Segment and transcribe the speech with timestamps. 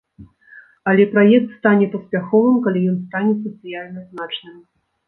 [0.93, 4.57] Але праект стане паспяховым, калі ён стане сацыяльна значным.